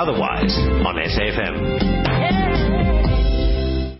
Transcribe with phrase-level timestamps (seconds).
[0.00, 1.90] Otherwise on SAFM.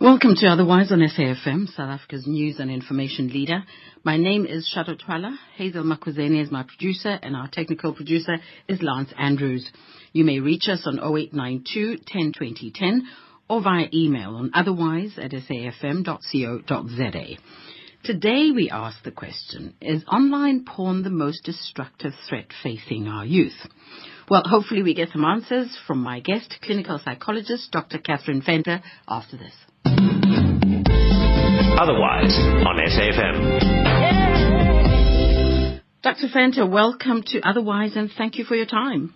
[0.00, 3.64] Welcome to Otherwise on SAFM, South Africa's news and information leader.
[4.02, 5.38] My name is Shato Twala.
[5.56, 9.70] Hazel Makwazeni is my producer, and our technical producer is Lance Andrews.
[10.14, 13.06] You may reach us on 0892 102010
[13.50, 16.06] or via email on otherwise at safm.co.za.
[18.02, 23.66] Today we ask the question, is online porn the most destructive threat facing our youth?
[24.30, 27.98] Well, hopefully we get some answers from my guest, clinical psychologist Dr.
[27.98, 29.52] Cathrin Venter, after this.
[31.74, 33.80] Otherwise on SAFM.
[36.02, 36.28] Dr.
[36.32, 39.12] Venter, welcome to Otherwise and thank you for your time.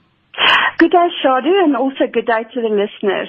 [0.78, 3.28] Good day, Shadu, and also good day to the listeners.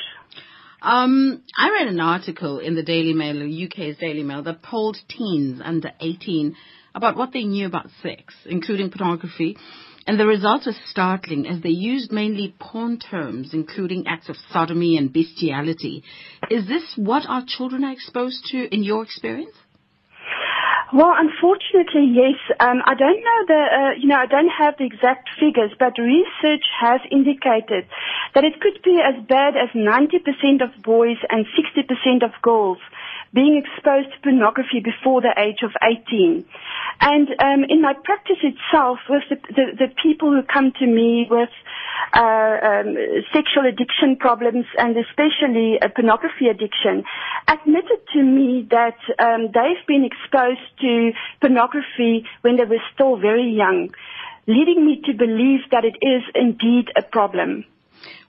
[0.81, 4.97] Um, I read an article in the Daily Mail, the UK's Daily Mail, that polled
[5.07, 6.55] teens under 18
[6.95, 9.57] about what they knew about sex, including pornography,
[10.07, 14.97] and the results were startling as they used mainly porn terms, including acts of sodomy
[14.97, 16.03] and bestiality.
[16.49, 19.55] Is this what our children are exposed to in your experience?
[20.93, 22.37] Well, unfortunately, yes.
[22.59, 25.97] Um, I don't know the, uh, you know, I don't have the exact figures, but
[25.97, 27.89] research has indicated
[28.35, 32.77] that it could be as bad as 90% of boys and 60% of girls
[33.35, 36.45] being exposed to pornography before the age of 18.
[37.01, 41.27] And um, in my practice itself, with the, the, the people who come to me
[41.29, 41.51] with
[42.15, 42.95] uh, um,
[43.35, 47.03] sexual addiction problems and especially a pornography addiction,
[47.47, 53.51] admitted to me that um, they've been exposed to pornography when they were still very
[53.51, 53.91] young,
[54.47, 57.65] leading me to believe that it is indeed a problem.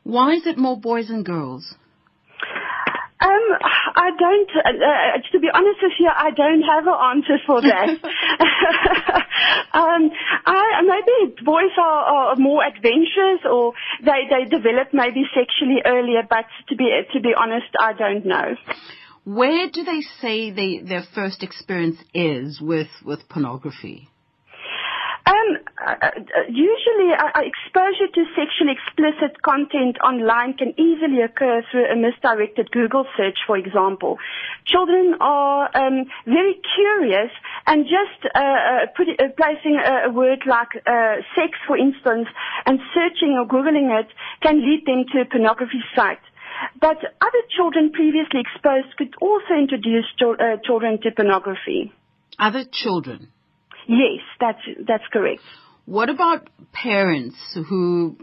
[0.02, 1.76] Why is it more boys and girls?
[3.18, 3.46] Um,
[3.96, 4.50] I don't.
[4.54, 7.88] Uh, uh, to be honest with you, I don't have an answer for that.
[9.72, 10.10] um,
[10.44, 13.72] I, maybe boys are, are, more adventurous, or
[14.04, 16.22] they they develop maybe sexually earlier.
[16.28, 18.54] But to be to be honest, I don't know.
[19.24, 24.08] Where do they say they, their first experience is with with pornography?
[25.26, 26.10] Um, uh,
[26.48, 32.70] usually, uh, uh, exposure to sexually explicit content online can easily occur through a misdirected
[32.70, 34.18] Google search, for example.
[34.66, 37.30] Children are um, very curious
[37.66, 40.70] and just uh, put, placing a, a, word like
[41.34, 42.28] sex, for instance,
[42.64, 44.06] and searching or Googling it
[44.42, 46.22] can lead them to a pornography site.
[46.80, 51.92] But other children previously exposed could also introduce ch- children to pornography.
[52.38, 53.32] Other children?
[53.88, 55.40] Yes, that's that's correct.
[55.84, 57.36] What about parents
[57.68, 58.16] who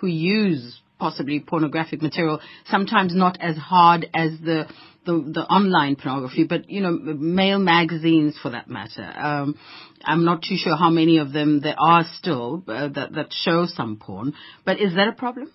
[0.00, 4.66] who use possibly pornographic material, sometimes not as hard as the
[5.04, 9.02] the, the online pornography, but you know, male magazines for that matter.
[9.02, 9.58] Um,
[10.02, 13.66] I'm not too sure how many of them there are still uh, that that show
[13.66, 14.32] some porn,
[14.64, 15.52] but is that a problem?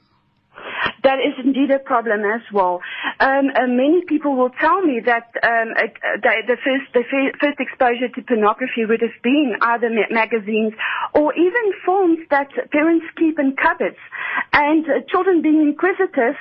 [1.03, 2.81] That is indeed a problem as well.
[3.19, 5.87] Um, uh, many people will tell me that um, uh,
[6.23, 7.03] the first the
[7.39, 10.73] first exposure to pornography would have been either ma- magazines
[11.13, 13.97] or even films that parents keep in cupboards,
[14.53, 16.35] and uh, children being inquisitive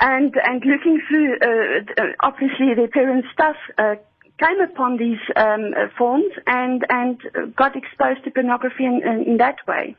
[0.00, 3.56] and and looking through uh, uh obviously their parents' stuff.
[3.78, 3.94] Uh,
[4.36, 7.22] came upon these um, forms and and
[7.54, 9.94] got exposed to pornography in, in, in that way.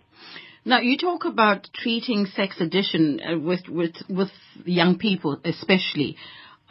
[0.68, 4.30] Now, you talk about treating sex addiction uh, with, with, with
[4.66, 6.18] young people, especially.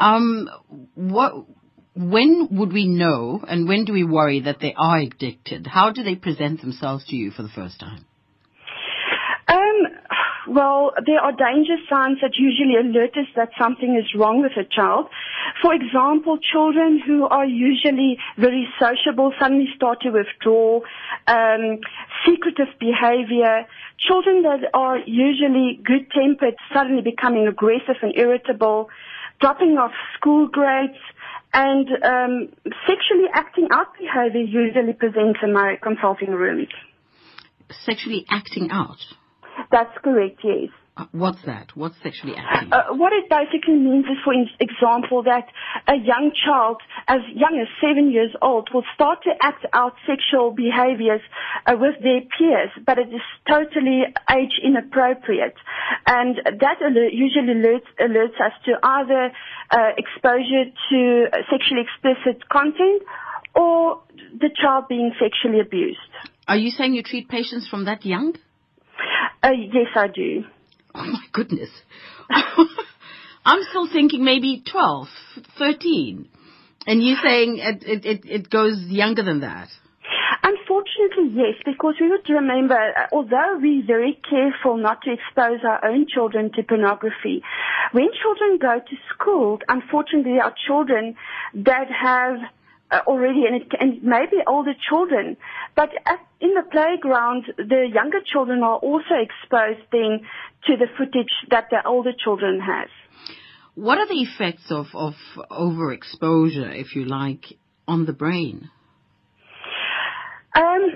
[0.00, 0.48] Um,
[0.96, 1.46] what,
[1.94, 5.68] when would we know and when do we worry that they are addicted?
[5.68, 8.04] How do they present themselves to you for the first time?
[10.54, 14.68] Well, there are danger signs that usually alert us that something is wrong with a
[14.68, 15.08] child.
[15.62, 20.80] For example, children who are usually very sociable suddenly start to withdraw,
[21.26, 21.80] um,
[22.26, 23.66] secretive behavior,
[23.98, 28.88] children that are usually good-tempered suddenly becoming aggressive and irritable,
[29.40, 30.98] dropping off school grades,
[31.52, 32.48] and um,
[32.86, 36.68] sexually acting out behavior usually presents in my consulting rooms.
[37.70, 38.98] Sexually acting out?
[39.70, 40.70] That's correct, yes.
[40.96, 41.66] Uh, what's that?
[41.74, 42.72] What's sexually acting?
[42.72, 45.48] Uh, what it basically means is, for example, that
[45.88, 46.76] a young child,
[47.08, 51.20] as young as seven years old, will start to act out sexual behaviors
[51.66, 55.56] uh, with their peers, but it is totally age inappropriate.
[56.06, 59.32] And that alert, usually alerts, alerts us to either
[59.72, 63.02] uh, exposure to sexually explicit content
[63.56, 64.00] or
[64.38, 65.98] the child being sexually abused.
[66.46, 68.34] Are you saying you treat patients from that young?
[69.42, 70.44] Uh, yes, I do.
[70.94, 71.70] Oh my goodness.
[73.44, 75.08] I'm still thinking maybe 12,
[75.58, 76.28] 13.
[76.86, 79.68] And you're saying it, it, it, goes younger than that.
[80.42, 85.84] Unfortunately, yes, because we would remember, uh, although we're very careful not to expose our
[85.86, 87.42] own children to pornography,
[87.92, 91.16] when children go to school, unfortunately, are children
[91.54, 92.36] that have
[92.90, 95.36] uh, already, and, it, and maybe older children,
[95.74, 100.20] but at, in the playground, the younger children are also exposed then
[100.66, 102.88] to the footage that the older children have.
[103.74, 105.14] What are the effects of, of
[105.50, 107.44] overexposure, if you like,
[107.88, 108.70] on the brain?
[110.54, 110.90] Um,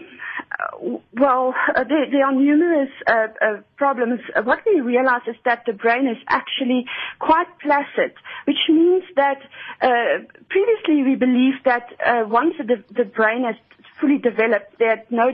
[1.14, 4.20] well, uh, there, there, are numerous uh, uh, problems.
[4.34, 6.84] Uh, what we realize is that the brain is actually
[7.18, 8.14] quite plastic,
[8.46, 9.38] which means that
[9.82, 13.56] uh, previously we believed that uh, once the, the brain has
[14.00, 15.32] fully developed, that no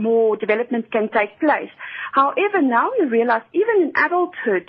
[0.00, 1.68] more development can take place.
[2.12, 4.66] However, now we realize even in adulthood,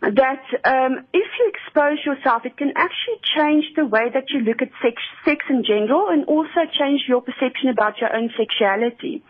[0.00, 4.62] that um, if you expose yourself, it can actually change the way that you look
[4.62, 9.22] at sex, sex in general and also change your perception about your own sexuality.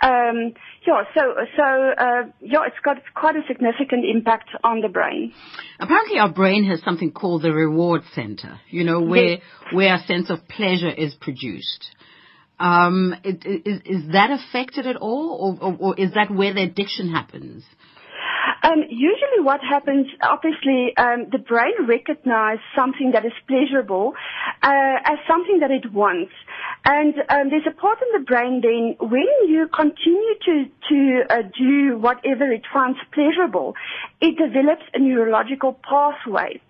[0.00, 0.54] Um,
[0.86, 5.32] yeah, so so uh, yeah, it's got quite a significant impact on the brain.
[5.78, 8.60] Apparently, our brain has something called the reward center.
[8.70, 9.40] You know, where yes.
[9.72, 11.94] where a sense of pleasure is produced.
[12.60, 16.62] Um, it, is, is that affected at all, or, or, or is that where the
[16.62, 17.64] addiction happens?
[18.62, 24.14] Um, usually what happens, obviously, um, the brain recognizes something that is pleasurable
[24.62, 26.32] uh, as something that it wants.
[26.84, 31.42] And um, there's a part in the brain then when you continue to, to uh,
[31.56, 33.74] do whatever it finds pleasurable,
[34.20, 36.60] it develops a neurological pathway.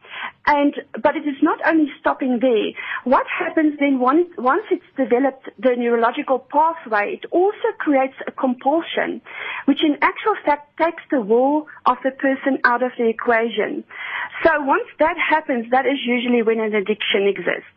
[0.47, 2.73] And, but it is not only stopping there.
[3.05, 9.21] What happens then once, once it's developed the neurological pathway, it also creates a compulsion,
[9.67, 13.85] which in actual fact takes the will of the person out of the equation.
[14.43, 17.69] So once that happens, that is usually when an addiction exists.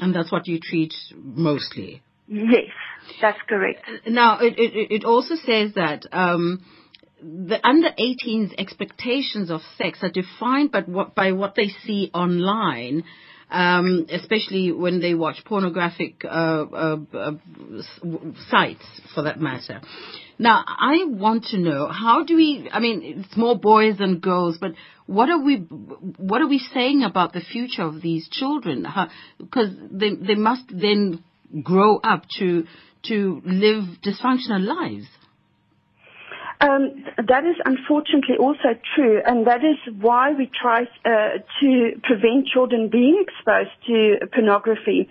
[0.00, 2.02] And that's what you treat mostly?
[2.28, 2.70] Yes,
[3.20, 3.80] that's correct.
[4.06, 6.64] Now, it, it, it also says that, um,
[7.20, 13.04] the under 18's expectations of sex are defined by what, by what they see online,
[13.50, 17.32] um, especially when they watch pornographic uh, uh, uh,
[18.48, 18.84] sites,
[19.14, 19.80] for that matter.
[20.38, 22.68] Now, I want to know how do we?
[22.72, 24.72] I mean, it's more boys than girls, but
[25.06, 25.56] what are we?
[25.56, 28.86] What are we saying about the future of these children?
[29.38, 31.24] Because they they must then
[31.62, 32.66] grow up to
[33.08, 35.06] to live dysfunctional lives.
[36.60, 42.48] Um, that is unfortunately also true, and that is why we try uh, to prevent
[42.52, 45.08] children being exposed to pornography.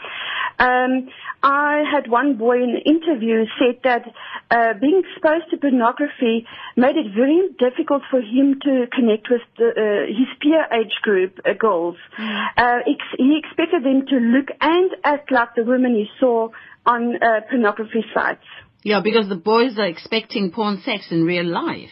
[0.60, 1.08] Um,
[1.44, 4.04] I had one boy in the interview said that
[4.52, 6.46] uh, being exposed to pornography
[6.76, 11.40] made it very difficult for him to connect with the, uh, his peer age group
[11.46, 11.96] uh, girls.
[12.20, 12.82] Mm.
[12.88, 16.50] Ex- he expected them to look and act like the women he saw
[16.86, 18.44] on uh, pornography sites.
[18.84, 21.92] Yeah, because the boys are expecting porn sex in real life.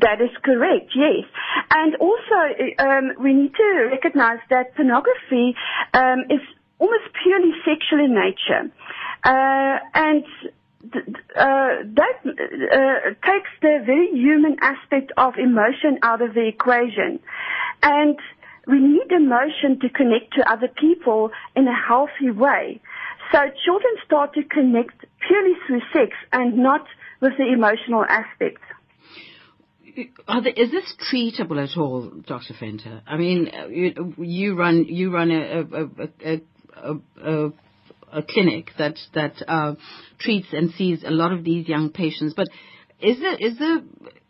[0.00, 1.24] That is correct, yes.
[1.70, 2.38] And also,
[2.78, 5.54] um, we need to recognize that pornography
[5.94, 6.40] um, is
[6.78, 8.72] almost purely sexual in nature.
[9.24, 10.24] Uh, and
[10.84, 17.20] uh, that uh, takes the very human aspect of emotion out of the equation.
[17.82, 18.18] And
[18.66, 22.80] we need emotion to connect to other people in a healthy way.
[23.32, 26.84] So children start to connect purely through sex and not
[27.20, 28.62] with the emotional aspects.
[29.94, 32.54] There, is this treatable at all, Dr.
[32.58, 33.02] Venter?
[33.06, 36.40] I mean, you, you run you run a a,
[36.82, 37.52] a, a,
[38.12, 39.74] a clinic that that uh,
[40.18, 42.48] treats and sees a lot of these young patients, but
[43.00, 43.80] is there is there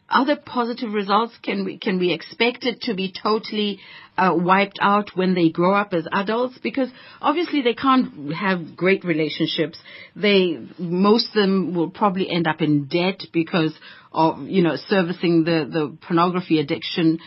[0.09, 1.35] other positive results?
[1.43, 3.81] Can we can we expect it to be totally
[4.21, 6.59] uh, wiped out when they grow up as adults?
[6.63, 9.79] Because obviously they can't have great relationships.
[10.15, 13.73] They most of them will probably end up in debt because
[14.13, 17.19] of you know servicing the the pornography addiction.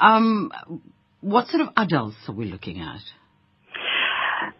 [0.00, 0.50] Um,
[1.20, 3.00] what sort of adults are we looking at?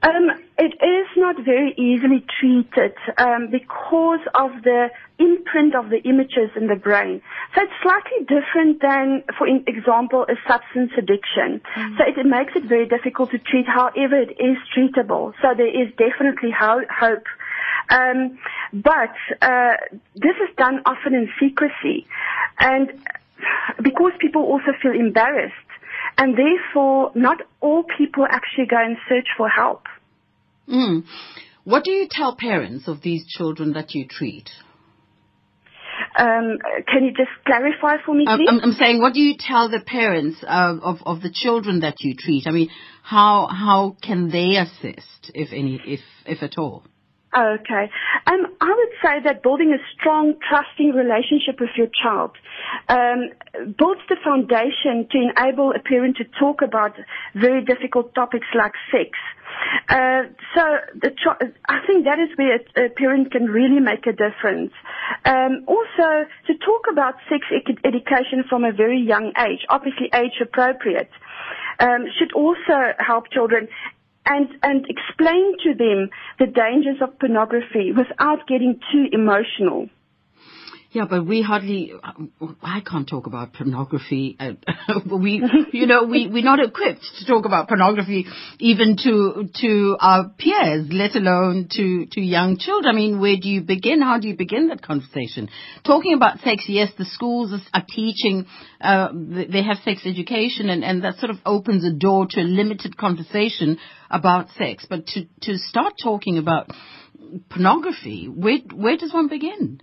[0.03, 6.51] Um, it is not very easily treated um, because of the imprint of the images
[6.57, 7.23] in the brain.
[7.55, 11.61] So it's slightly different than, for example, a substance addiction.
[11.77, 11.99] Mm.
[11.99, 13.67] So it, it, makes it very difficult to treat.
[13.67, 15.33] However, it is treatable.
[15.43, 17.27] So there is definitely ho- hope.
[17.91, 18.39] Um,
[18.73, 19.77] but uh,
[20.15, 22.07] this is done often in secrecy,
[22.59, 22.93] and
[23.83, 25.70] because people also feel embarrassed
[26.17, 29.85] and therefore not all people actually go and search for help.
[30.69, 31.05] Mm.
[31.65, 34.49] What do you tell parents of these children that you treat?
[36.19, 38.49] Um, can you just clarify for me, please?
[38.49, 42.01] I'm, I'm saying, what do you tell the parents uh, of of the children that
[42.01, 42.47] you treat?
[42.47, 42.71] I mean,
[43.03, 46.85] how how can they assist, if any, if if at all?
[47.37, 47.91] Okay.
[48.27, 52.33] Um, I would say that building a strong, trusting relationship with your child
[52.89, 53.31] um,
[53.79, 56.97] builds the foundation to enable a parent to talk about
[57.37, 59.11] very difficult topics like sex.
[59.89, 60.23] Uh,
[60.55, 60.63] so
[61.01, 61.15] the
[61.69, 64.73] I think that is where a, a, parent can really make a difference.
[65.25, 70.41] Um, also, to talk about sex ed- education from a very young age, obviously age
[70.41, 71.11] appropriate,
[71.79, 73.69] um, should also help children
[74.27, 79.89] and, and explain to them the dangers of pornography without getting too emotional.
[80.93, 81.93] Yeah, but we hardly,
[82.65, 84.37] I can't talk about pornography.
[85.07, 85.41] We,
[85.73, 88.27] you know, we, we're not equipped to talk about pornography
[88.59, 92.93] even to, to our peers, let alone to, to young children.
[92.93, 94.03] I mean, where do you begin?
[94.03, 95.49] How do you begin that conversation?
[95.87, 98.47] Talking about sex, yes, the schools are teaching,
[98.81, 102.43] uh, they have sex education and, and that sort of opens a door to a
[102.43, 103.79] limited conversation
[104.11, 104.87] about sex.
[104.89, 106.71] But to, to start talking about
[107.49, 109.81] pornography, where, where does one begin?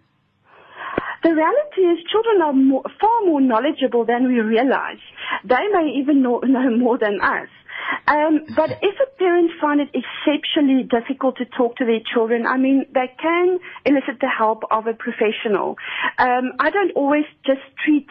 [1.23, 5.01] The reality is children are more, far more knowledgeable than we realize.
[5.43, 7.49] They may even know, know more than us.
[8.07, 12.57] Um, but if a parent find it exceptionally difficult to talk to their children, I
[12.57, 15.75] mean, they can elicit the help of a professional.
[16.17, 18.07] Um, I don't always just treat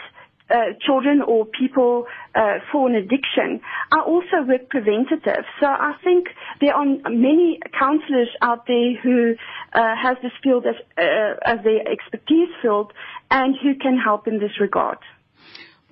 [0.50, 3.60] uh, children or people uh, for an addiction
[3.92, 5.44] are also work preventative.
[5.60, 6.28] So I think
[6.60, 9.34] there are many counselors out there who
[9.72, 12.92] uh, has this field as, uh, as their expertise field
[13.30, 14.98] and who can help in this regard.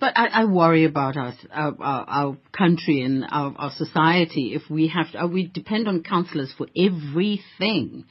[0.01, 4.69] But I, I worry about us, our, our, our country and our, our, society if
[4.69, 8.05] we have to, uh, we depend on counselors for everything.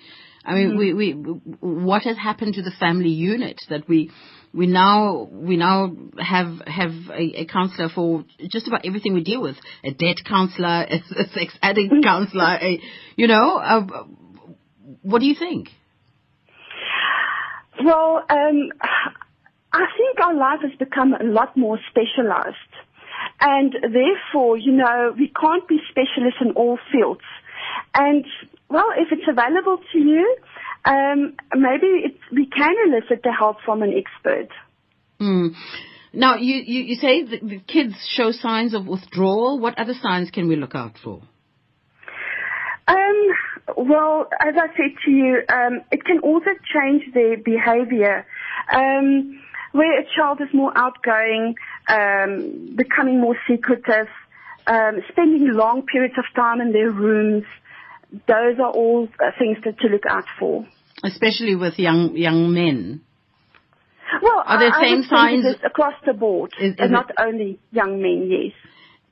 [0.46, 0.98] I mean, mm-hmm.
[0.98, 4.12] we, we, what has happened to the family unit that we,
[4.53, 9.41] we now, we now have, have a, a counselor for just about everything we deal
[9.41, 9.57] with.
[9.83, 12.79] A debt counselor, a, a sex addict counselor, a,
[13.15, 14.05] you know, uh,
[15.01, 15.69] what do you think?
[17.83, 18.69] Well, um,
[19.74, 22.57] I think our life has become a lot more specialized.
[23.41, 27.22] And therefore, you know, we can't be specialists in all fields.
[27.95, 28.25] And
[28.69, 30.38] well, if it's available to you,
[30.86, 34.50] um, maybe we can elicit the help from an expert.
[35.20, 35.54] Mm.
[36.13, 39.60] Now, you, you, you say the kids show signs of withdrawal.
[39.60, 41.22] What other signs can we look out for?
[42.88, 43.30] Um,
[43.78, 48.25] well, as I said to you, um, it can also change their behavior.
[48.72, 49.40] Um,
[49.72, 51.56] where a child is more outgoing,
[51.90, 54.08] um, becoming more secretive,
[54.68, 57.44] um, spending long periods of time in their rooms,
[58.27, 59.08] those are all
[59.39, 60.65] things to, to look out for.
[61.03, 63.01] Especially with young young men.
[64.22, 67.15] Well, are there I, same I signs across the board, is, is not it?
[67.20, 68.29] only young men?
[68.29, 68.53] Yes.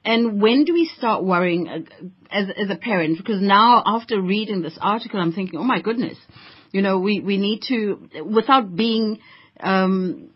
[0.06, 1.80] And when do we start worrying uh,
[2.30, 3.18] as as a parent?
[3.18, 6.18] Because now, after reading this article, I'm thinking, oh my goodness,
[6.72, 9.20] you know, we we need to, without being
[9.60, 10.30] um,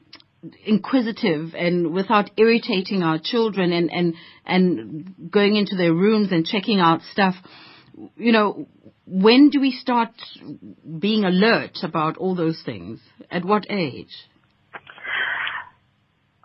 [0.66, 4.14] inquisitive and without irritating our children and and
[4.46, 7.36] and going into their rooms and checking out stuff
[8.18, 8.68] you know,
[9.06, 10.12] when do we start
[11.00, 13.00] being alert about all those things?
[13.30, 14.14] At what age?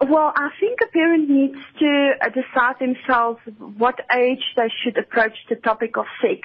[0.01, 3.39] Well, I think a parent needs to uh, decide themselves
[3.77, 6.41] what age they should approach the topic of sex.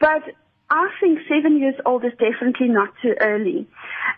[0.00, 0.22] But
[0.68, 3.68] I think seven years old is definitely not too early.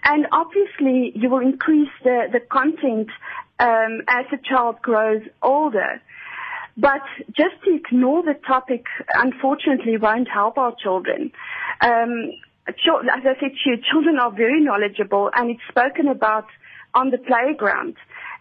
[0.03, 3.11] And obviously you will increase the, the content
[3.59, 6.01] um, as the child grows older.
[6.77, 11.31] But just to ignore the topic, unfortunately, won't help our children.
[11.81, 12.33] Um,
[12.67, 12.75] as
[13.07, 16.47] I said to you, children are very knowledgeable and it's spoken about
[16.95, 17.97] on the playground.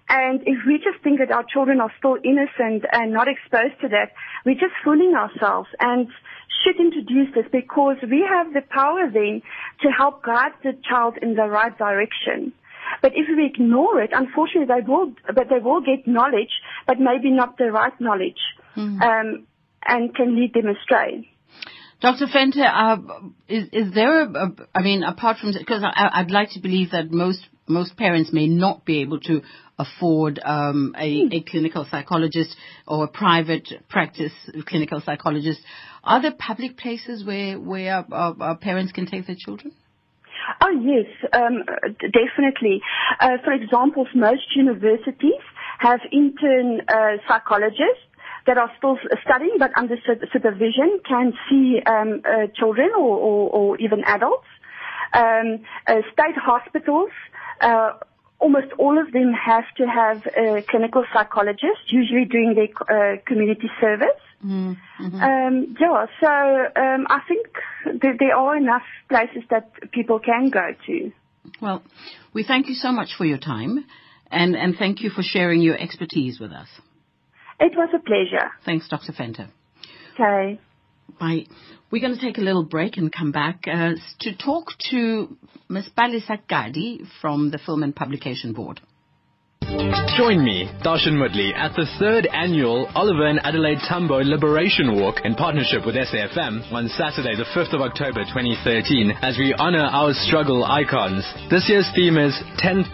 [0.09, 3.89] And if we just think that our children are still innocent and not exposed to
[3.89, 4.11] that,
[4.45, 6.07] we're just fooling ourselves and
[6.63, 9.41] should introduce this because we have the power then
[9.81, 12.53] to help guide the child in the right direction.
[13.01, 16.51] But if we ignore it, unfortunately, they will, but they will get knowledge,
[16.87, 18.39] but maybe not the right knowledge,
[18.75, 19.01] mm.
[19.01, 19.47] um,
[19.85, 21.29] and can lead them astray.
[22.01, 22.27] Dr.
[22.31, 22.97] Venter, uh,
[23.47, 27.11] is, is there a, a, I mean, apart from, because I'd like to believe that
[27.11, 29.41] most, most parents may not be able to
[29.79, 31.31] afford um, a, hmm.
[31.31, 34.33] a, clinical psychologist or a private practice
[34.65, 35.61] clinical psychologist.
[36.03, 39.73] Are there public places where, where our, our parents can take their children?
[40.61, 41.63] Oh yes, um,
[41.99, 42.81] definitely.
[43.19, 45.41] Uh, for example, most universities
[45.79, 48.03] have intern uh, psychologists
[48.45, 49.95] that are still studying but under
[50.31, 54.47] supervision can see um, uh, children or, or, or, even adults.
[55.13, 57.11] Um, uh, state hospitals,
[57.61, 57.93] uh,
[58.39, 62.71] almost all of them have to have a clinical psychologist, usually doing their
[63.15, 64.19] uh, community service.
[64.43, 65.15] Mm-hmm.
[65.15, 67.47] Um, yeah, so um, I think
[68.01, 71.11] th- there are enough places that people can go to.
[71.61, 71.83] Well,
[72.33, 73.85] we thank you so much for your time,
[74.31, 76.67] and, and thank you for sharing your expertise with us.
[77.59, 78.51] It was a pleasure.
[78.65, 79.13] Thanks, Dr.
[79.17, 79.49] Venter.
[80.13, 80.59] Okay.
[81.19, 81.45] Bye.
[81.91, 85.37] We're going to take a little break and come back uh, to talk to
[85.69, 85.89] Ms.
[85.97, 88.81] Palesa Gadi from the Film and Publication Board.
[90.17, 95.35] Join me, Darshan Mudley, at the third annual Oliver and Adelaide Tambo Liberation Walk in
[95.35, 100.65] partnership with SAFM on Saturday, the 5th of October 2013, as we honor our struggle
[100.65, 101.23] icons.
[101.49, 102.91] This year's theme is 10,000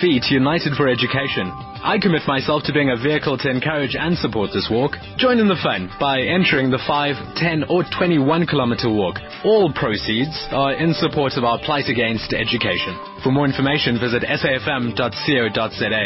[0.00, 1.52] Feet United for Education.
[1.84, 4.96] I commit myself to being a vehicle to encourage and support this walk.
[5.18, 9.16] Join in the fun by entering the 5, 10 or 21 kilometer walk.
[9.44, 12.96] All proceeds are in support of our plight against education.
[13.22, 16.04] For more information, visit safm.co.za.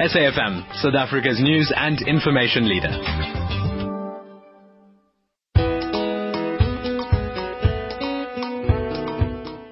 [0.00, 2.90] SAFM, South Africa's news and information leader.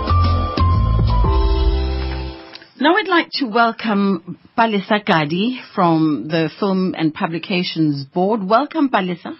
[2.81, 8.43] Now I'd like to welcome Palesa Gadi from the Film and Publications Board.
[8.43, 9.37] Welcome, Palesa.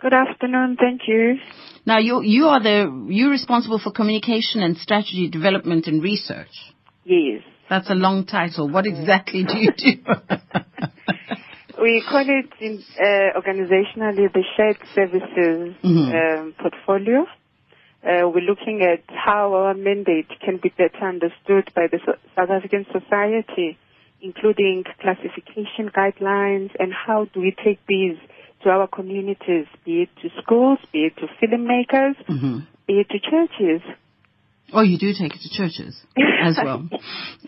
[0.00, 0.78] Good afternoon.
[0.80, 1.34] Thank you.
[1.84, 6.72] Now you you are the you responsible for communication and strategy development and research.
[7.04, 7.42] Yes.
[7.68, 8.68] That's a long title.
[8.68, 10.02] What exactly do you do?
[11.80, 16.40] we call it in, uh, organizationally the shared services mm-hmm.
[16.42, 17.26] um, portfolio.
[18.02, 22.50] Uh, we're looking at how our mandate can be better understood by the so- South
[22.50, 23.78] African society,
[24.22, 28.16] including classification guidelines and how do we take these
[28.62, 32.58] to our communities, be it to schools, be it to filmmakers, mm-hmm.
[32.86, 33.82] be it to churches.
[34.72, 35.96] Oh, you do take it to churches
[36.42, 36.88] as well.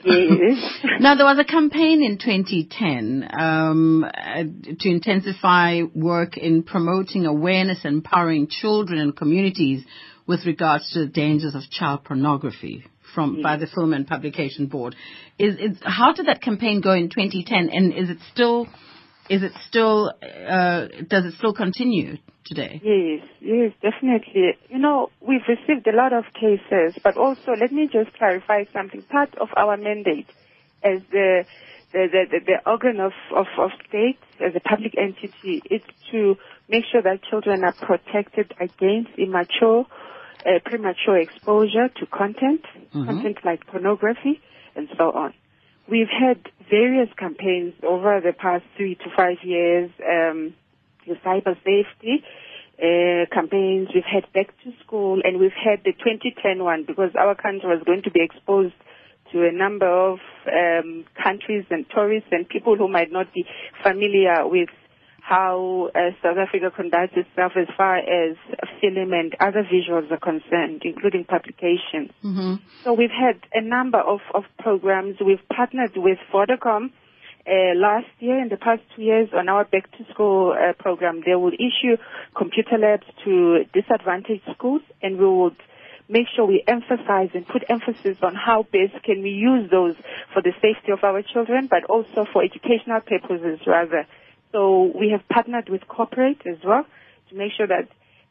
[0.05, 0.77] yes.
[1.01, 4.43] now, there was a campaign in 2010 um, uh,
[4.81, 9.85] to intensify work in promoting awareness and empowering children and communities
[10.27, 13.43] with regards to the dangers of child pornography from yes.
[13.43, 14.97] by the Film and Publication Board.
[15.39, 18.69] Is, is how did that campaign go in 2010, and is it still
[19.29, 22.81] is it still uh, does it still continue today?
[22.83, 24.53] Yes, yes, definitely.
[24.69, 29.03] You know, we've received a lot of cases, but also let me just clarify something.
[29.03, 30.27] Part of our mandate
[30.83, 31.45] as the
[31.93, 36.37] the, the, the organ of, of, of state, as a public entity, is to
[36.69, 39.85] make sure that children are protected against immature,
[40.47, 42.63] uh, premature exposure to content,
[42.95, 43.05] mm-hmm.
[43.05, 44.41] content like pornography,
[44.75, 45.35] and so on.
[45.89, 46.39] We've had
[46.71, 49.91] various campaigns over the past three to five years.
[50.01, 50.55] Um,
[51.07, 52.25] the cyber safety
[52.79, 53.89] uh, campaigns.
[53.95, 57.83] We've had back to school, and we've had the 2010 one because our country was
[57.85, 58.75] going to be exposed
[59.33, 63.47] to a number of um, countries and tourists and people who might not be
[63.83, 64.69] familiar with
[65.23, 68.37] how uh, South Africa conducts itself as far as
[68.81, 72.11] film and other visuals are concerned, including publications.
[72.25, 72.55] Mm-hmm.
[72.85, 75.17] So we've had a number of, of programs.
[75.25, 76.91] We've partnered with Vodacom
[77.45, 81.23] uh, last year, in the past two years, on our back to school uh, program,
[81.27, 81.97] they will issue
[82.37, 85.57] computer labs to disadvantaged schools, and we would
[86.09, 89.97] make sure we emphasize and put emphasis on how best can we use those
[90.33, 94.07] for the safety of our children, but also for educational purposes rather.
[94.53, 96.85] So we have partnered with corporate as well
[97.31, 97.89] to make sure that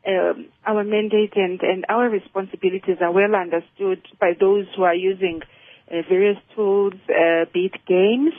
[0.07, 5.41] um, our mandate and, and our responsibilities are well understood by those who are using
[5.91, 8.33] uh, various tools, uh, be it games,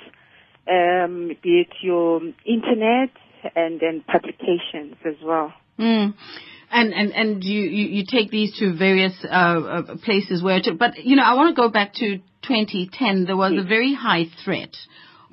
[0.68, 3.10] um, be it your internet
[3.56, 5.52] and then publications as well.
[5.78, 6.14] Mm.
[6.70, 10.72] And and and you you, you take these to various uh, uh, places where to.
[10.74, 13.26] But you know, I want to go back to 2010.
[13.26, 14.74] There was a very high threat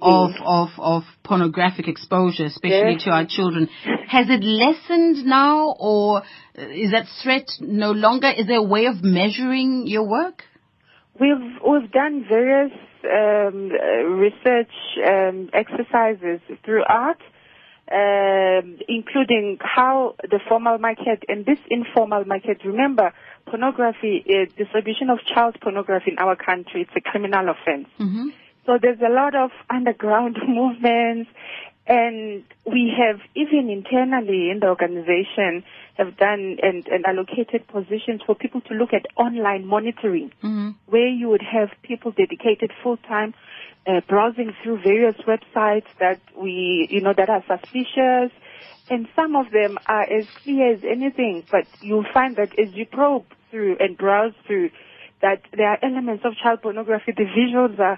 [0.01, 3.03] of of of pornographic exposure, especially Yes.
[3.03, 3.69] to our children.
[4.07, 6.23] Has it lessened now, or
[6.55, 8.29] is that threat no longer?
[8.29, 10.43] Is there a way of measuring your work?
[11.19, 12.71] We've we've done various
[13.03, 13.69] um,
[14.19, 14.71] research
[15.07, 17.19] um, exercises throughout,
[17.91, 22.61] um, including how the formal market and this informal market.
[22.65, 23.13] Remember,
[23.47, 27.87] pornography, uh, distribution of child pornography in our country, it's a criminal offense.
[27.99, 28.29] Mm-hmm.
[28.69, 31.27] So there's a lot of underground movements,
[31.87, 35.63] and we have even internally in the organization
[35.97, 40.69] have done and, and allocated positions for people to look at online monitoring, Mm-hmm.
[40.85, 43.33] where you would have people dedicated full time.
[43.87, 48.31] Uh, browsing through various websites that we, you know, that are suspicious,
[48.91, 52.85] and some of them are as clear as anything, but you'll find that as you
[52.85, 54.69] probe through and browse through,
[55.21, 57.13] that there are elements of child pornography.
[57.17, 57.97] The visuals are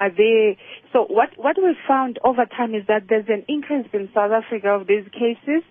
[0.00, 0.54] are there.
[0.92, 4.68] So what what we've found over time is that there's an increase in South Africa
[4.68, 5.62] of these cases,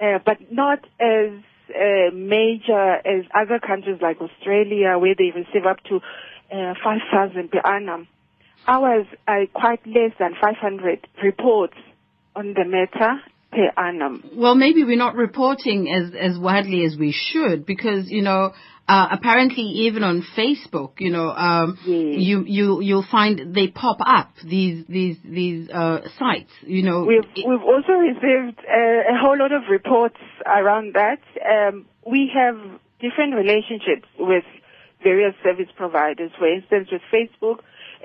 [0.00, 1.30] uh, but not as
[1.70, 5.96] uh, major as other countries like Australia, where they receive up to
[6.52, 8.08] uh, 5,000 per annum.
[8.68, 11.76] Ours are quite less than 500 reports
[12.34, 13.20] on the matter
[13.52, 14.24] per annum.
[14.34, 18.52] Well, maybe we're not reporting as as widely as we should because you know.
[18.88, 22.20] Uh, apparently, even on Facebook, you know, um, Yes.
[22.20, 26.52] you you you'll find they pop up these these these uh, sites.
[26.62, 31.18] You know, We've we've also received uh, a whole lot of reports around that.
[31.42, 32.56] Um, we have
[33.00, 34.44] different relationships with
[35.02, 36.30] various service providers.
[36.38, 37.58] For instance, with Facebook,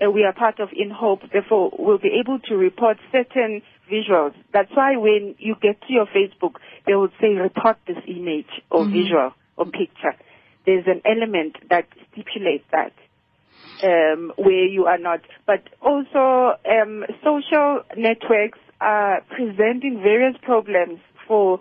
[0.04, 1.32] uh, we are part of InHope.
[1.32, 4.34] Therefore, we'll be able to report certain visuals.
[4.52, 6.56] That's why when you get to your Facebook,
[6.88, 10.16] they will say report this image or visual or picture.
[10.66, 12.94] There's an element that stipulates that
[13.84, 15.22] um, where you are not.
[15.46, 21.60] But also, um, social networks are presenting various problems for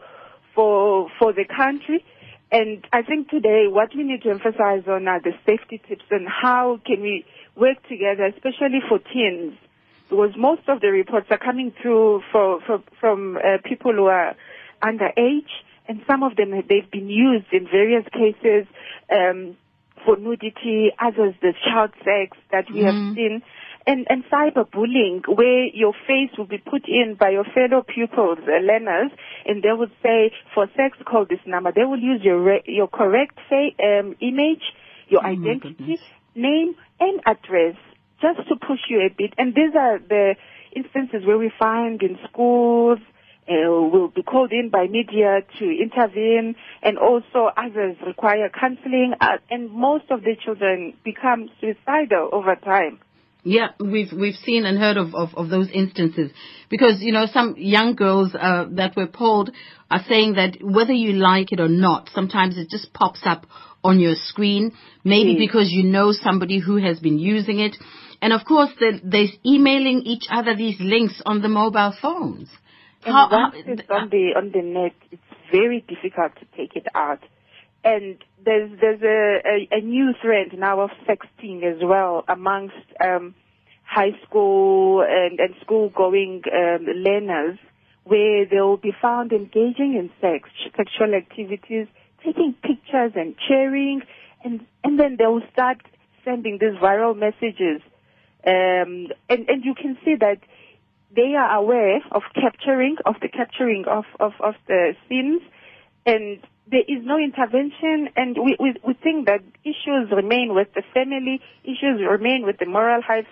[0.54, 2.04] for for the country.
[2.52, 6.26] And I think today what we need to emphasize on are the safety tips and
[6.28, 9.54] how can we work together, especially for teens,
[10.08, 14.34] because most of the reports are coming through for, for, from uh, people who are
[14.82, 15.50] underage,
[15.90, 18.64] and some of them they've been used in various cases
[19.10, 19.56] um,
[20.04, 23.42] for nudity, others the child sex that we have seen,
[23.88, 28.62] and and cyberbullying, where your face will be put in by your fellow pupils, uh,
[28.62, 29.10] learners,
[29.44, 31.72] and they would say, for sex, call this number.
[31.74, 34.62] They will use your re- your correct um, image,
[35.08, 35.98] your my identity,
[36.36, 37.74] name, and address,
[38.22, 39.34] just to push you a bit.
[39.38, 40.36] And these are the
[40.70, 43.00] instances where we find in schools.
[43.50, 49.38] Uh, will be called in by media to intervene, and also others require counseling, uh,
[49.50, 53.00] and most of the children become suicidal over time.
[53.42, 56.30] Yeah, we've we've seen and heard of, of, of those instances
[56.68, 59.50] because you know some young girls uh, that were polled
[59.90, 63.46] are saying that whether you like it or not, sometimes it just pops up
[63.82, 64.72] on your screen.
[65.02, 65.38] Maybe Mm.
[65.38, 67.76] because you know somebody who has been using it,
[68.22, 72.48] and of course they're, they're emailing each other these links on the mobile phones.
[73.04, 76.76] And How- once how- it's on the on the net, it's very difficult to take
[76.76, 77.22] it out.
[77.82, 83.34] And there's there's a, a, a new trend now of sexting as well amongst um,
[83.84, 87.58] high school and, and school going um, learners,
[88.04, 91.86] where they will be found engaging in sex sexual activities,
[92.22, 94.02] taking pictures and sharing,
[94.44, 95.78] and and then they will start
[96.22, 97.80] sending these viral messages,
[98.46, 100.38] um, and and you can see that
[101.14, 105.42] they are aware of capturing, of the capturing of, of, of the scenes,
[106.06, 106.38] and
[106.70, 111.40] there is no intervention, and we, we, we think that issues remain with the family,
[111.64, 113.26] issues remain with the moral high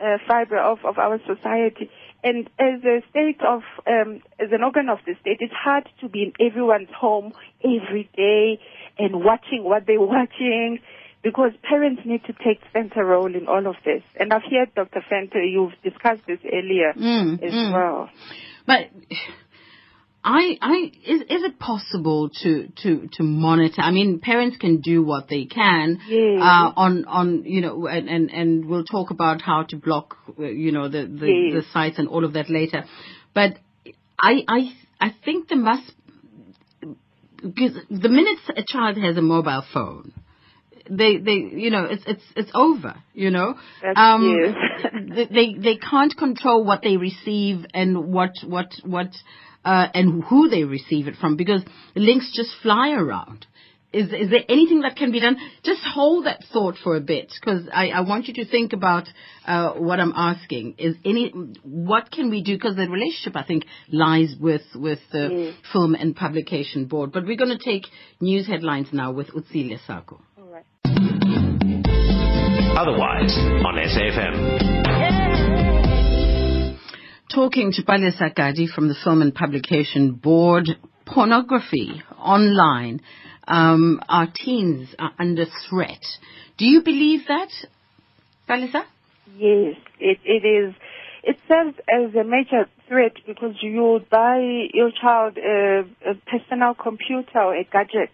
[0.00, 1.90] uh, fiber of, of our society.
[2.24, 6.08] And as a state of, um, as an organ of the state, it's hard to
[6.08, 8.58] be in everyone's home every day
[8.98, 10.78] and watching what they're watching
[11.22, 14.02] because parents need to take center role in all of this.
[14.18, 15.02] And I've heard, Dr.
[15.10, 17.72] Venter, you've discussed this earlier Mm, as mm.
[17.72, 18.08] well.
[18.66, 18.90] But
[20.22, 23.80] I, I, is, is it possible to, to, to monitor?
[23.80, 26.40] I mean, parents can do what they can, Yes.
[26.42, 30.72] uh, on, on, you know, and, and, and we'll talk about how to block, you
[30.72, 31.64] know, the, the, Yes.
[31.64, 32.84] the sites and all of that later.
[33.34, 33.58] But
[34.18, 35.92] I, I, I think there must,
[37.40, 40.12] because the minute a child has a mobile phone,
[40.90, 43.54] they, they, you know, it's, it's, it's over, you know.
[43.82, 44.54] That's- yes.
[45.08, 49.10] they, they, they can't control what they receive and what, what, what,
[49.64, 51.62] uh, and who they receive it from because
[51.94, 53.46] links just fly around.
[53.90, 55.38] Is, is there anything that can be done?
[55.64, 59.08] Just hold that thought for a bit because I, I want you to think about
[59.46, 60.74] uh, what I'm asking.
[60.76, 61.30] Is any
[61.62, 62.54] what can we do?
[62.54, 67.12] Because the relationship I think lies with with the Film and Publication Board.
[67.12, 67.86] But we're going to take
[68.20, 70.20] news headlines now with Utsile Sako.
[72.78, 73.26] All right.
[73.26, 73.34] Otherwise,
[73.66, 74.34] on SAFM.
[77.34, 80.68] Talking to Palesa Gadi from the Film and Publication Board,
[81.04, 83.00] pornography online.
[83.46, 86.04] Um, our teens are under threat.
[86.56, 87.50] Do you believe that,
[88.48, 88.84] Palesa?
[89.36, 90.74] Yes, it, it is.
[91.24, 97.38] It serves as a major threat because you buy your child a, a personal computer
[97.38, 98.10] or a gadget,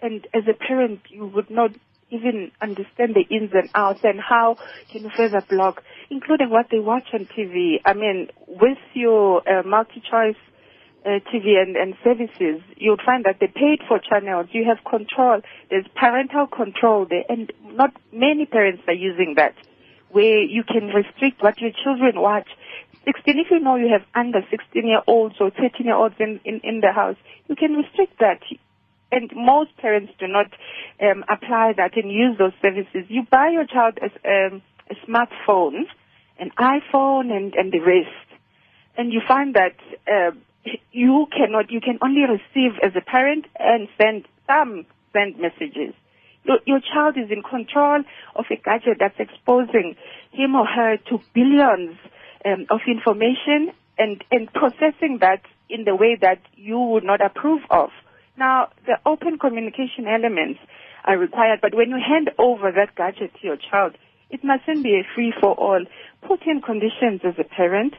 [0.00, 1.70] and as a parent, you would not
[2.12, 4.56] even understand the ins and outs and how
[4.90, 7.80] can further block, including what they watch on TV.
[7.84, 10.36] I mean, with your uh, MultiChoice
[11.04, 14.48] uh, TV and, and services, you'll find that they paid for channels.
[14.52, 15.40] You have control.
[15.70, 19.54] There's parental control there, and not many parents are using that,
[20.10, 22.48] where you can restrict what your children watch.
[23.04, 26.38] 16, if you know you have under 16 year olds or 13 year olds in,
[26.44, 27.16] in, in the house,
[27.48, 28.40] you can restrict that.
[29.12, 30.46] And most parents do not
[31.00, 33.04] um, apply that and use those services.
[33.08, 35.82] You buy your child a, um, a smartphone,
[36.38, 38.40] an iPhone, and, and the rest,
[38.96, 39.76] and you find that
[40.10, 40.32] uh,
[40.92, 45.94] you cannot, you can only receive as a parent and send some send messages.
[46.44, 48.02] Your, your child is in control
[48.34, 49.94] of a gadget that's exposing
[50.32, 51.96] him or her to billions
[52.44, 57.62] um, of information and, and processing that in the way that you would not approve
[57.70, 57.90] of.
[58.42, 60.58] Now, the open communication elements
[61.04, 63.94] are required, but when you hand over that gadget to your child,
[64.30, 65.84] it mustn't be a free for all.
[66.26, 67.94] Put in conditions as a parent.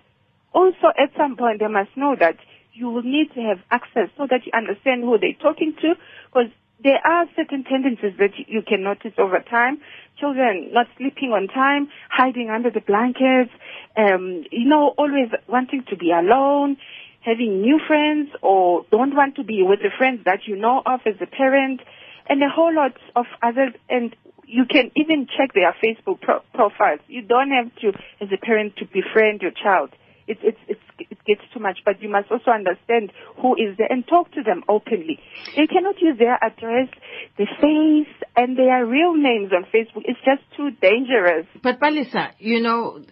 [0.53, 2.35] Also, at some point, they must know that
[2.73, 5.93] you will need to have access so that you understand who they're talking to,
[6.25, 6.51] because
[6.83, 9.79] there are certain tendencies that you can notice over time.
[10.19, 13.51] Children not sleeping on time, hiding under the blankets,
[13.95, 16.75] um, you know, always wanting to be alone,
[17.23, 21.01] having new friends, or don't want to be with the friends that you know of
[21.05, 21.81] as a parent,
[22.27, 23.73] and a whole lot of others.
[23.89, 26.99] And you can even check their Facebook pro- profiles.
[27.07, 27.89] You don't have to,
[28.21, 29.91] as a parent, to befriend your child.
[30.25, 30.77] It, it, it,
[31.25, 34.63] gets too much, but you must also understand who is there and talk to them
[34.67, 35.19] openly.
[35.55, 36.89] You cannot use their address,
[37.37, 40.03] their face, and their real names on Facebook.
[40.05, 41.45] It's just too dangerous.
[41.61, 43.03] But Palesa, you know,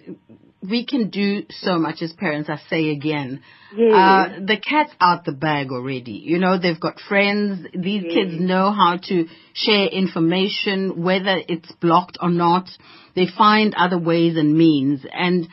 [0.61, 3.41] we can do so much as parents, I say again.
[3.75, 3.93] Yes.
[3.93, 6.21] Uh, the cat's out the bag already.
[6.23, 7.67] You know, they've got friends.
[7.73, 12.69] These kids know how to share information, whether it's blocked or not.
[13.15, 15.05] They find other ways and means.
[15.11, 15.47] And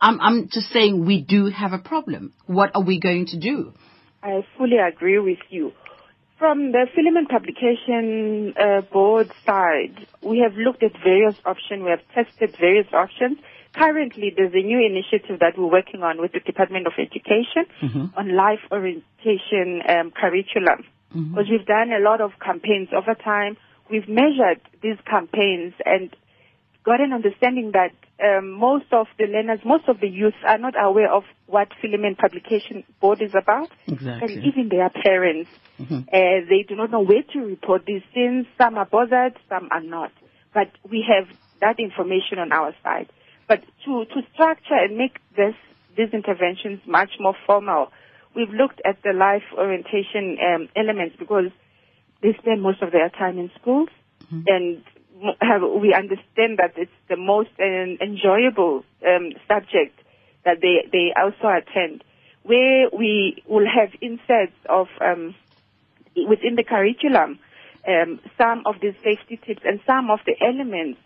[0.00, 2.34] I'm, I'm just saying we do have a problem.
[2.46, 3.72] What are we going to do?
[4.22, 5.72] I fully agree with you.
[6.38, 11.82] From the Film and Publication uh, Board side, we have looked at various options.
[11.82, 13.38] We have tested various options.
[13.74, 17.66] Currently, there's a new initiative that we're working on with the Department of Education
[18.16, 20.84] on life orientation um, curriculum.
[21.30, 23.56] Because we've done a lot of campaigns over time.
[23.90, 26.14] We've measured these campaigns and
[26.84, 30.74] got an understanding that um, most of the learners, most of the youth are not
[30.78, 33.70] aware of what Film and Publication Board is about.
[33.86, 34.34] Exactly.
[34.34, 35.50] And even their parents,
[35.80, 38.46] uh, they do not know where to report these things.
[38.58, 40.12] Some are bothered, some are not.
[40.52, 41.28] But we have
[41.60, 43.08] that information on our side.
[43.48, 45.54] But to, to structure and make this,
[45.96, 47.90] these interventions much more formal,
[48.36, 51.50] we've looked at the life orientation um, elements because
[52.22, 53.88] they spend most of their time in schools.
[54.46, 54.84] And
[55.40, 59.98] have, we understand that it's the most um, enjoyable um, subject
[60.44, 62.04] that they, they also attend.
[62.42, 65.34] Where we will have inserts of um,
[66.28, 67.38] within the curriculum
[67.86, 71.00] um, some of the safety tips and some of the elements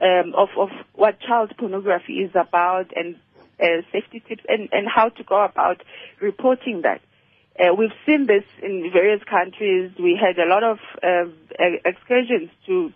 [0.00, 3.16] um, of, of what child pornography is about and
[3.60, 5.82] uh, safety tips and, and how to go about
[6.20, 7.00] reporting that.
[7.58, 9.92] Uh, we've seen this in various countries.
[9.96, 11.30] We had a lot of uh,
[11.84, 12.92] excursions to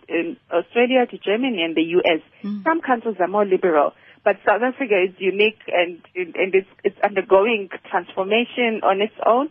[0.51, 2.21] Australia, to Germany, and the US.
[2.65, 3.93] Some countries are more liberal,
[4.25, 9.49] but South Africa is unique and and it's, it's undergoing transformation on its own.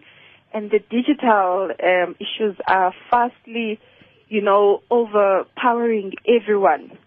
[0.53, 3.81] And the digital um, issues are fastly,
[4.29, 6.99] you know, overpowering everyone.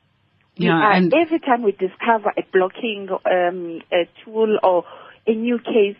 [0.55, 4.85] Yeah, are- and- every time we discover a blocking um, a tool or
[5.27, 5.97] a new case,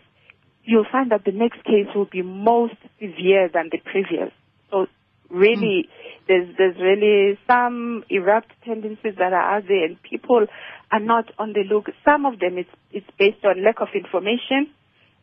[0.64, 4.30] you'll find that the next case will be most severe than the previous.
[4.70, 4.86] So
[5.30, 5.88] really,
[6.28, 10.46] there's there's really some erupt tendencies that are out there, and people
[10.90, 11.86] are not on the look.
[12.04, 14.70] Some of them it's it's based on lack of information,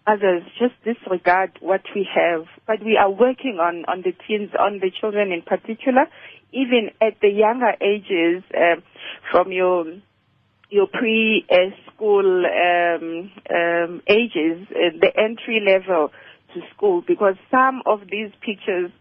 [0.08, 2.46] others just disregard what we have.
[2.66, 6.06] But we are working on, on the teens, on the children in particular,
[6.52, 8.82] even at the younger ages, uh,
[9.32, 9.86] from your
[10.72, 16.12] your pre-school um, um, ages, uh, the entry level
[16.54, 18.92] to school, because some of these pictures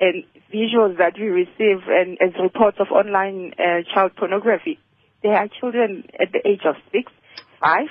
[0.00, 4.80] and visuals that we receive and as reports of online uh, child pornography,
[5.22, 7.12] there are children at the age of six,
[7.60, 7.86] five,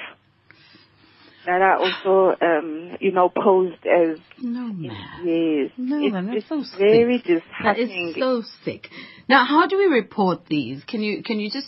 [1.46, 4.92] that are also, um, you know, posed as No, man.
[5.24, 5.72] yes.
[5.78, 6.80] No, it's, man, that's it's so sick.
[6.80, 8.10] very disheartening.
[8.10, 8.88] is so sick.
[9.28, 10.84] Now, how do we report these?
[10.86, 11.68] Can you can you just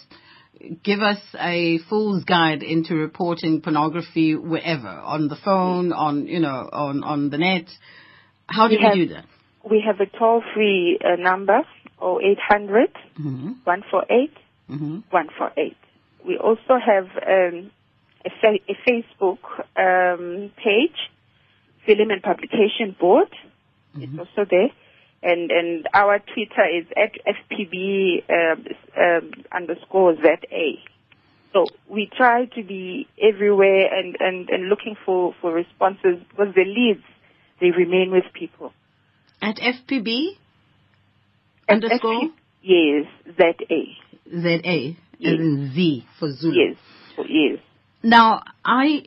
[0.83, 6.69] give us a fool's guide into reporting pornography wherever on the phone, on you know,
[6.71, 7.65] on on the net?
[8.47, 9.25] How do We we, have- do that?
[9.69, 11.61] we have a toll-free uh, number,
[12.01, 13.51] 0800 Mm-hmm.
[13.63, 14.31] 148
[14.69, 14.99] Mm-hmm.
[15.09, 15.75] 148.
[16.25, 17.71] We also have um,
[18.25, 19.39] a, fa- a Facebook
[19.77, 21.09] um, page,
[21.85, 23.27] Film and Publication Board.
[23.95, 24.69] It's also there.
[25.21, 28.65] And, and our Twitter is at FPB um,
[28.99, 30.71] um, underscore ZA.
[31.53, 36.65] So we try to be everywhere and, and, and looking for, for responses because the
[36.65, 37.03] leads,
[37.61, 38.73] they remain with people.
[39.41, 40.29] At FPB
[41.69, 42.31] And underscore FP
[42.61, 43.05] yes,
[43.37, 44.41] ZA.
[44.41, 45.33] ZA Yes.
[45.35, 46.53] as in Z for Zulu.
[46.55, 46.77] Yes,
[47.29, 47.59] yes.
[48.03, 49.03] Now, I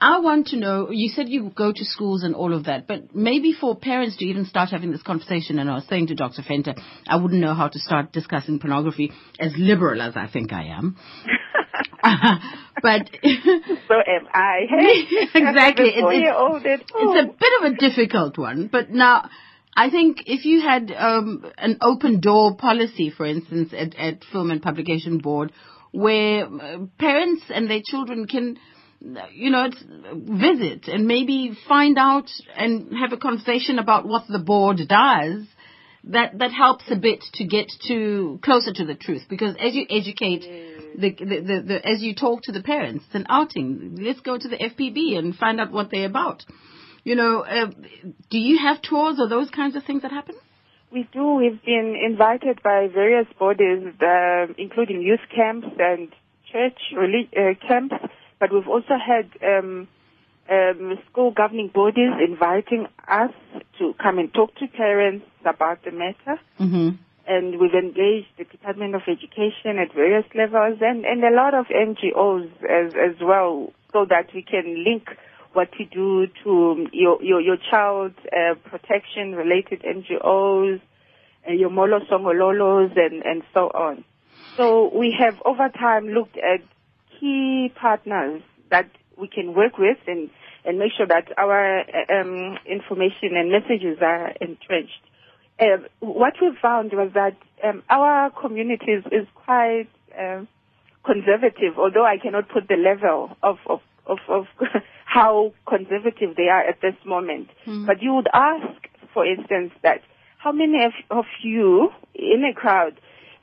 [0.00, 0.90] I want to know.
[0.90, 4.24] You said you go to schools and all of that, but maybe for parents to
[4.26, 5.58] even start having this conversation.
[5.58, 6.42] And I was saying to Dr.
[6.46, 6.74] Venter,
[7.06, 10.96] I wouldn't know how to start discussing pornography as liberal as I think I am.
[12.82, 13.10] but
[13.88, 14.60] So am I.
[14.68, 15.40] Hey, Exactly.
[15.40, 18.68] I'm a It- it's- four-year-old it's a bit of a difficult one.
[18.72, 19.28] But now,
[19.76, 24.50] I think if you had um, an open door policy, for instance, at, at Film
[24.50, 25.52] and Publication Board,
[25.92, 28.58] where uh, parents and their children can,
[29.32, 29.68] you know,
[30.14, 35.44] visit and maybe find out and have a conversation about what the board does.
[36.04, 39.84] That that helps a bit to get to closer to the truth because as you
[39.90, 40.40] educate
[40.98, 43.98] the, the, the, the as you talk to the parents, it's an outing.
[44.00, 46.46] Let's go to the FPB and find out what they're about.
[47.04, 47.66] You know, uh,
[48.30, 50.36] do you have tours or those kinds of things that happen?
[50.92, 51.34] We do.
[51.34, 56.08] We've been invited by various bodies, uh, including youth camps and
[56.50, 57.94] church relig- uh, camps,
[58.40, 59.86] but we've also had um,
[60.50, 63.32] um, school governing bodies inviting us
[63.78, 66.40] to come and talk to parents about the matter.
[66.58, 66.90] Mm-hmm.
[67.26, 71.66] and we've engaged the Department of Education at various levels and, and a lot of
[71.66, 75.08] NGOs as, as well so that we can link
[75.52, 80.80] what to do to your, your, your child uh, protection related NGOs,
[81.48, 84.04] uh, your Molo Songololos and, and so on.
[84.56, 86.60] So we have over time looked at
[87.18, 90.30] key partners that we can work with and,
[90.64, 95.00] and make sure that our uh, um, information and messages are entrenched
[95.60, 100.48] uh, what we found was that um, our communities is, quite um
[101.02, 104.46] conservative, although I cannot put the level of, of, of, of
[105.10, 107.48] how conservative they are at this moment.
[107.86, 108.78] But you would ask,
[109.12, 110.02] for instance, that
[110.38, 112.94] how many of, of you in a crowd,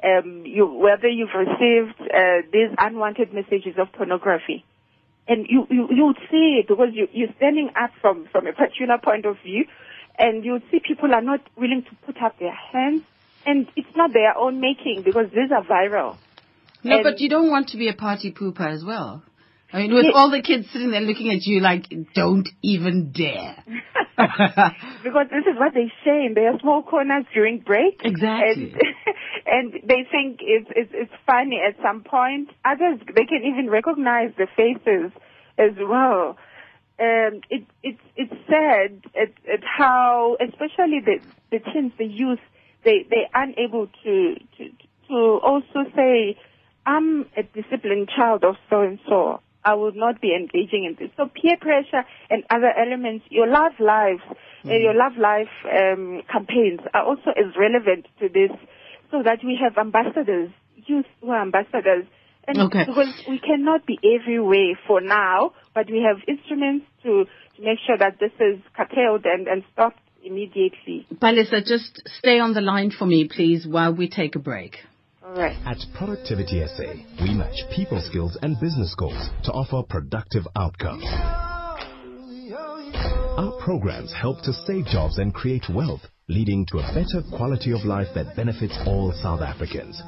[0.02, 4.64] um, you, whether you've received uh, these unwanted messages of pornography,
[5.28, 8.54] and you, you, you would see it because you, you're standing up from, from a
[8.54, 9.66] particular point of view,
[10.18, 13.02] and you would see people are not willing to put up their hands,
[13.46, 16.16] and it's not their own making because these are viral.
[16.84, 19.22] No, And- but you don't want to be a party pooper as well.
[19.74, 20.12] I mean, with Yeah.
[20.14, 23.56] all the kids sitting there looking at you like, don't even dare.
[25.04, 28.02] because this is what they say in their small corners during break.
[28.04, 28.74] Exactly.
[28.74, 32.50] And, and they think it's, it's, it's funny at some point.
[32.64, 35.12] Others, they can even recognize the faces
[35.58, 36.38] as well.
[37.00, 41.20] Um, it, it's, it's sad at, at how, especially the,
[41.52, 42.40] the teens, the youth,
[42.84, 44.70] they, they're unable to, to,
[45.10, 46.38] to also say,
[46.86, 49.42] I'm a disciplined child of so and so.
[49.68, 51.12] I would not be engaging in this.
[51.18, 54.22] So peer pressure and other elements, your love lives,
[54.64, 58.56] uh, your love life um, campaigns are also as relevant to this,
[59.12, 60.52] so that we have ambassadors,
[60.86, 62.06] youth who are ambassadors,
[62.48, 62.86] and Okay.
[62.88, 67.26] because we cannot be everywhere for now, but we have instruments to,
[67.58, 71.06] to make sure that this is curtailed and, and stopped immediately.
[71.16, 74.78] Palesa, just stay on the line for me, please, while we take a break.
[75.36, 81.04] At Productivity SA, we match people skills and business goals to offer productive outcomes.
[83.38, 86.00] Our programs help to save jobs and create wealth,
[86.30, 90.02] leading to a better quality of life that benefits all South Africans.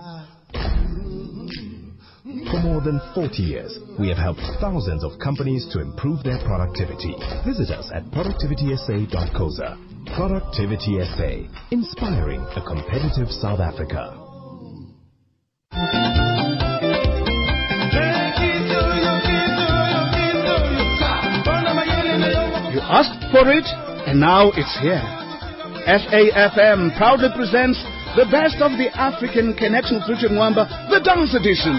[2.23, 7.13] For more than 40 years, we have helped thousands of companies to improve their productivity.
[7.45, 9.77] Visit us at productivitysa.coza.
[10.15, 14.28] Productivity SA, inspiring a competitive South Africa.
[22.89, 23.65] Asked for it,
[24.09, 25.01] and now it's here.
[25.85, 27.77] SAFM proudly presents
[28.17, 31.77] the best of the African Connection Future Mwamba, the dance edition.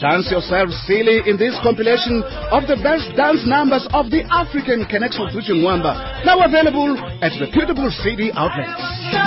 [0.00, 5.28] Dance yourself silly in this compilation of the best dance numbers of the African Connection
[5.28, 9.19] Future Mwamba, now available at reputable CD outlets.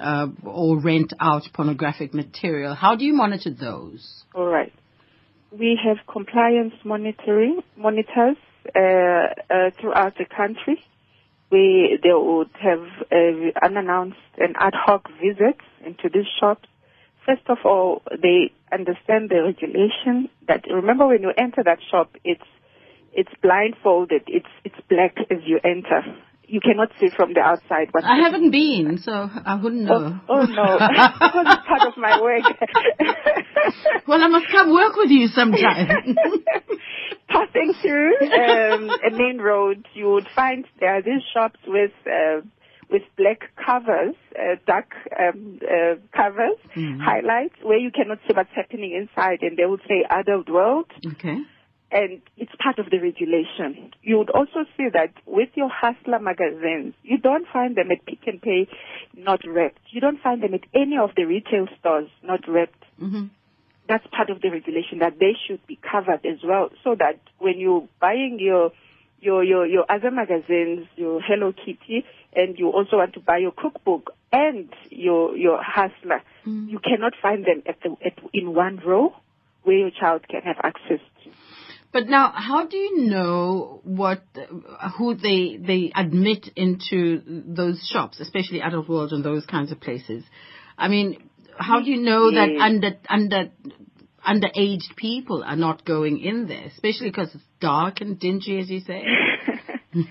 [0.00, 2.74] uh, or rent out pornographic material?
[2.74, 4.24] How do you monitor those?
[4.34, 4.72] All right.
[5.52, 8.36] We have compliance monitoring monitors
[8.74, 10.82] uh, uh, throughout the country.
[11.52, 12.82] We they would have
[13.12, 16.68] uh, unannounced and ad hoc visits into these shops.
[17.24, 20.30] First of all, they understand the regulation.
[20.48, 22.42] That remember when you enter that shop, it's
[23.12, 24.22] it's blindfolded.
[24.26, 26.02] It's it's black as you enter.
[26.46, 27.88] You cannot see from the outside.
[27.92, 30.20] What I haven't been, so I wouldn't know.
[30.28, 30.78] Oh, oh no,
[31.20, 32.42] because it's part of my work.
[34.06, 36.16] well, I must come work with you sometime.
[37.28, 42.42] Passing through um, a main road, you would find there are these shops with uh,
[42.90, 46.58] with black covers, uh, dark um, uh, covers,
[47.00, 50.86] highlights, where you cannot see what's happening inside, and they would say adult world.
[51.14, 51.38] Okay.
[51.92, 53.92] And it's part of the regulation.
[54.02, 58.26] You would also see that with your Hustler magazines, you don't find them at Pick
[58.26, 58.66] and Pay
[59.14, 59.80] not wrapped.
[59.90, 62.82] You don't find them at any of the retail stores not wrapped.
[63.00, 63.26] Mm-hmm.
[63.88, 67.58] That's part of the regulation that they should be covered as well, so that when
[67.58, 68.72] you're buying your
[69.20, 73.52] your your your other magazines, your Hello Kitty, and you also want to buy your
[73.52, 76.22] cookbook and your your Hustler,
[76.70, 79.14] you cannot find them at the at, in one row
[79.64, 81.30] where your child can have access to.
[81.92, 84.22] But now, how do you know what
[84.96, 90.24] who they they admit into those shops, especially Adult World and those kinds of places?
[90.78, 91.28] I mean,
[91.58, 93.50] how do you know that under under
[94.26, 98.80] underaged people are not going in there, especially because it's dark and dingy, as you
[98.80, 99.04] say?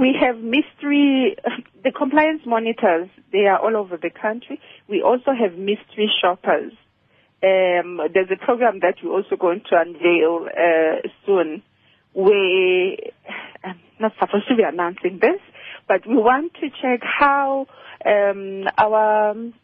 [0.00, 1.36] We have mystery,
[1.84, 4.58] the compliance monitors, they are all over the country.
[4.88, 6.72] We also have mystery shoppers.
[7.42, 11.62] Um, there's a program that we're also going to unveil uh, soon
[12.12, 12.96] where
[13.64, 15.40] I'm not supposed to be announcing this,
[15.88, 17.66] but we want to check how
[18.04, 19.54] um, our um,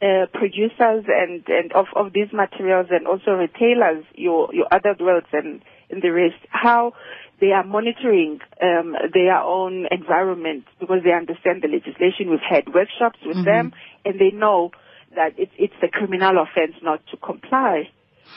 [0.00, 5.26] uh, producers and, and of, of these materials and also retailers, your, your other worlds
[5.32, 5.60] and,
[5.90, 6.92] and the rest, how
[7.40, 12.30] they are monitoring um, their own environment because they understand the legislation.
[12.30, 13.44] We've had workshops with Mhm.
[13.44, 13.72] them,
[14.04, 14.72] and they know
[15.14, 17.88] that it's it's a criminal offense not to comply.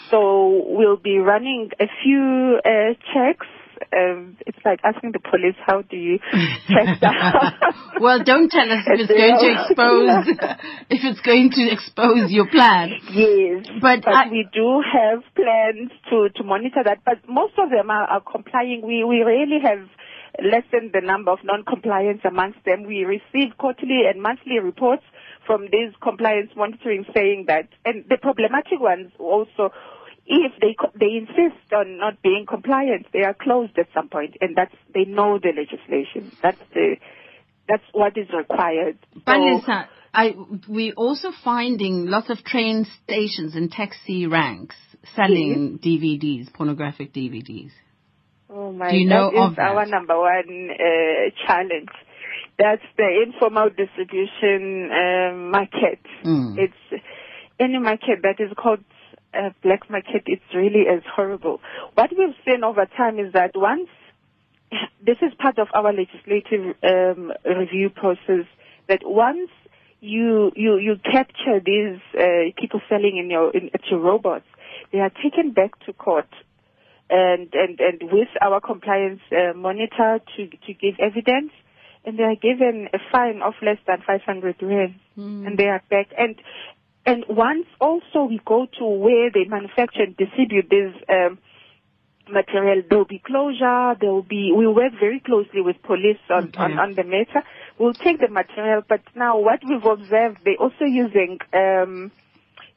[0.09, 3.47] So we'll be running a few uh, checks.
[3.91, 6.19] Um, it's like asking the police, how do you
[6.69, 7.73] check that?
[7.99, 10.37] well, don't tell us if it's going to expose
[10.91, 12.91] if it's going to expose your plan.
[13.11, 16.99] Yes, But but I- we do have plans to, to monitor that.
[17.03, 18.81] But most of them are, are complying.
[18.85, 19.87] We we really have
[20.41, 22.83] lessened the number of non-compliance amongst them.
[22.87, 25.03] We receive quarterly and monthly reports
[25.51, 29.71] from these compliance monitoring saying that, and the problematic ones also,
[30.25, 34.55] if they they insist on not being compliant, they are closed at some point, and
[34.55, 36.31] that's they know the legislation.
[36.41, 36.95] That's the
[37.67, 38.97] that's what is required.
[39.13, 40.35] So- Palesa, I,
[40.69, 44.75] we're also finding lots of train stations and taxi ranks
[45.15, 47.71] selling DVDs, pornographic DVDs.
[48.49, 48.91] Oh my!
[48.91, 49.63] Do you know that is that?
[49.63, 51.89] our number one uh, challenge.
[52.61, 55.99] That's the informal distribution um, market.
[56.23, 56.57] Mm.
[56.59, 57.03] It's
[57.59, 58.83] any market that is called
[59.33, 60.23] uh, black market.
[60.27, 61.59] It's really as horrible.
[61.95, 63.89] What we've seen over time is that once
[65.05, 68.45] this is part of our legislative um, review process.
[68.87, 69.49] That once
[69.99, 74.45] you you you capture these uh, people selling in your in, at your robots,
[74.91, 76.29] they are taken back to court
[77.09, 81.51] and and and with our compliance uh, monitor to to give evidence,
[82.05, 84.95] and they are given a fine of less than 500 rand,
[85.45, 86.07] and they are back.
[86.17, 86.35] And
[87.05, 91.39] and once also we go to where they manufacture and distribute this um,
[92.29, 93.95] material, there will be closure.
[93.99, 94.51] There will be.
[94.55, 97.43] We work very closely with police on on, on the matter.
[97.77, 101.39] We'll take the material, but now what we've observed, they're also using.
[101.53, 102.11] Um,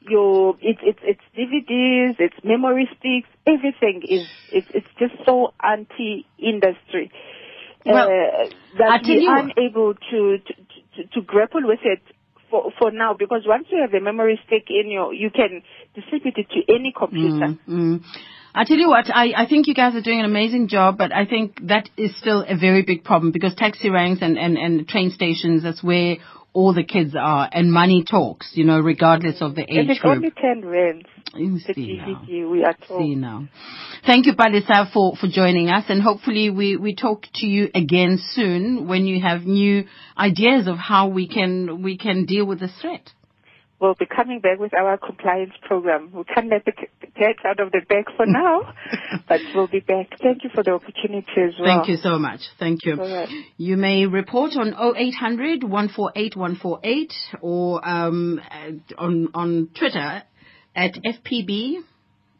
[0.07, 7.11] your it's it's it's DVDs, it's memory sticks, everything is it's it's just so anti-industry
[7.93, 10.53] Well, uh, that I tell we you are unable to, to
[10.95, 12.01] to to grapple with it
[12.49, 15.61] for for now because once you have the memory stick in your, you can
[15.93, 17.57] distribute it to any computer.
[17.67, 18.03] Mm, mm.
[18.57, 21.11] I tell you what, I, I think you guys are doing an amazing job, but
[21.11, 24.87] I think that is still a very big problem because taxi ranks and, and, and
[24.87, 26.15] train stations, that's where
[26.53, 30.15] all the kids are and money talks, you know, regardless of the age it's group.
[30.15, 31.05] only ten rand.
[31.35, 32.25] See now.
[32.27, 33.01] We are told.
[33.01, 33.47] See now.
[34.05, 38.19] Thank you, Palesa, for, for joining us and hopefully we, we talk to you again
[38.31, 39.85] soon when you have new
[40.17, 43.09] ideas of how we can, we can deal with this threat.
[43.79, 46.09] We'll be coming back with our compliance program.
[46.13, 48.73] We can't let the cat out of the bag for now,
[49.27, 50.17] but we'll be back.
[50.21, 51.77] Thank you for the opportunity as well.
[51.77, 52.39] Thank you so much.
[52.57, 52.95] Thank you.
[52.95, 53.27] Right.
[53.57, 58.39] You may report on 0800 148 148 or um,
[58.97, 60.23] on, on Twitter
[60.75, 61.77] at FPB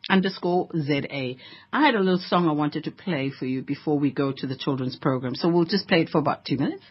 [0.09, 1.36] underscore ZA.
[1.73, 4.47] I had a little song I wanted to play for you before we go to
[4.47, 6.83] the children's program, so we'll just play it for about two minutes.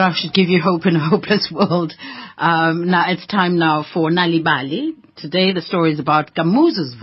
[0.00, 1.92] I should give you hope in a hopeless world.
[2.38, 4.92] Um, now it's time now for Nal'ibali.
[5.16, 6.94] Today the story is about Kamuzu's.